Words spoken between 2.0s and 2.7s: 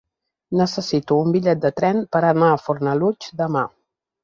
per anar a